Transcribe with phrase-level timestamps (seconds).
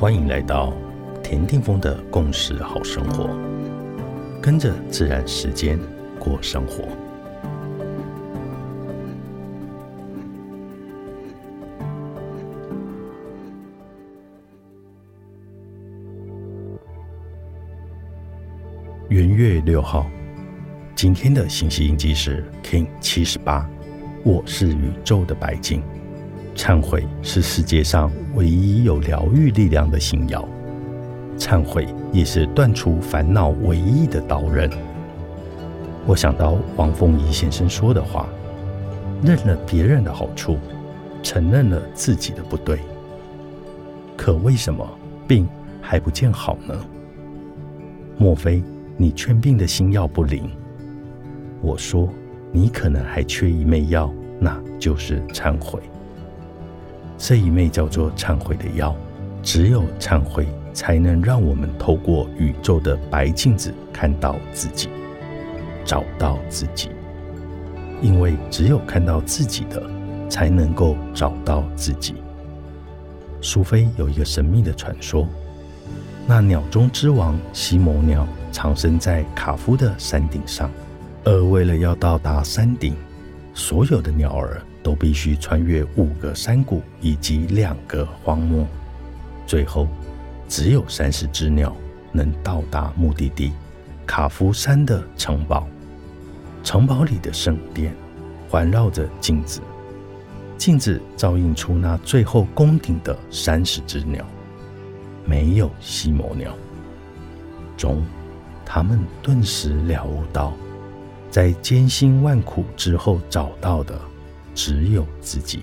[0.00, 0.72] 欢迎来到
[1.24, 3.28] 田定峰的共识好生活，
[4.40, 5.76] 跟着自然时间
[6.20, 6.84] 过生活。
[19.08, 20.06] 元月六号，
[20.94, 23.68] 今天的信息印记是 King 七十八。
[24.24, 25.82] 我是宇宙的白金。
[26.58, 30.46] 忏悔是世界上唯一有疗愈力量的信药，
[31.38, 34.68] 忏悔也是断除烦恼唯一的刀刃。
[36.04, 38.28] 我想到王凤仪先生说的话
[39.22, 40.58] ：“认了别人的好处，
[41.22, 42.80] 承认了自己的不对。
[44.16, 44.84] 可为什么
[45.28, 45.48] 病
[45.80, 46.74] 还不见好呢？
[48.18, 48.64] 莫非
[48.96, 50.50] 你劝病的心药不灵？
[51.62, 52.08] 我说，
[52.50, 55.80] 你可能还缺一味药，那就是忏悔。”
[57.18, 58.96] 这一枚叫做忏悔的药，
[59.42, 64.88] 只有忏悔才能让我们透过宇宙的白镜子看到自己，
[65.84, 66.90] 找到自己。
[68.00, 69.82] 因为只有看到自己的，
[70.30, 72.14] 才能够找到自己。
[73.40, 75.26] 苏菲有一个神秘的传说，
[76.24, 80.70] 那鸟中之王西摩鸟藏身在卡夫的山顶上，
[81.24, 82.94] 而为了要到达山顶，
[83.54, 84.62] 所有的鸟儿。
[84.88, 88.66] 都必须穿越五个山谷以及两个荒漠，
[89.46, 89.86] 最后
[90.48, 91.76] 只有三十只鸟
[92.10, 93.52] 能到达目的地——
[94.08, 95.68] 卡夫山的城堡。
[96.64, 97.94] 城堡里的圣殿
[98.48, 99.60] 环绕着镜子，
[100.56, 104.24] 镜子照映出那最后宫顶的三十只鸟，
[105.26, 106.54] 没有西摩鸟。
[107.76, 108.02] 中，
[108.64, 110.54] 他们顿时了悟到，
[111.30, 113.94] 在艰辛万苦之后找到的。
[114.58, 115.60] 只有自己，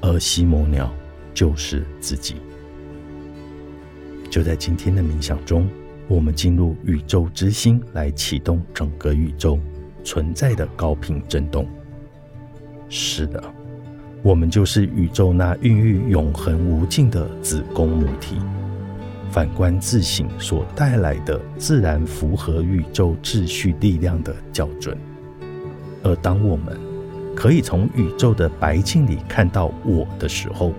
[0.00, 0.88] 而西摩鸟
[1.34, 2.36] 就是自己。
[4.30, 5.68] 就在今天的冥想中，
[6.06, 9.58] 我们进入宇宙之心，来启动整个宇宙
[10.04, 11.66] 存在的高频振动。
[12.88, 13.42] 是的，
[14.22, 18.36] 我们就是宇宙那孕育永恒无尽的子宫母体。
[19.32, 24.96] 反观自省所带来的自然符合宇宙秩序力量的校准，
[26.04, 26.89] 而当我们。
[27.40, 30.74] 可以从宇宙的白镜里看到我的时候，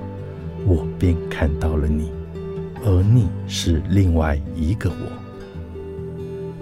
[0.63, 2.11] 我便看到了你，
[2.85, 5.11] 而你是另外一个我。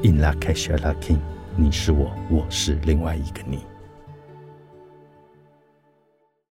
[0.02, 1.18] In la k a s h a la king，
[1.58, 3.60] 你是我，我是另外一个你。